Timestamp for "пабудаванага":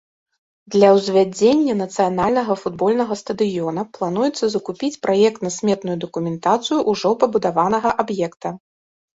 7.27-7.89